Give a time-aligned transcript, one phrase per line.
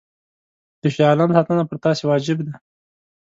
[0.81, 2.53] د شاه عالم ساتنه پر تاسي واجب ده.